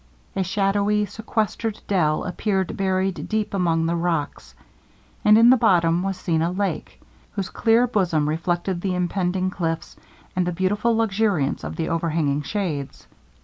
A 0.35 0.41
shadowy 0.43 1.05
sequestered 1.05 1.79
dell 1.87 2.23
appeared 2.23 2.75
buried 2.75 3.29
deep 3.29 3.53
among 3.53 3.85
the 3.85 3.95
rocks, 3.95 4.55
and 5.23 5.37
in 5.37 5.51
the 5.51 5.57
bottom 5.57 6.01
was 6.01 6.17
seen 6.17 6.41
a 6.41 6.49
lake, 6.51 6.99
whose 7.33 7.51
clear 7.51 7.85
bosom 7.85 8.27
reflected 8.27 8.81
the 8.81 8.95
impending 8.95 9.51
cliffs, 9.51 9.95
and 10.35 10.47
the 10.47 10.51
beautiful 10.51 10.95
luxuriance 10.97 11.63
of 11.63 11.75
the 11.75 11.87
overhanging 11.89 12.41
shades. 12.41 13.05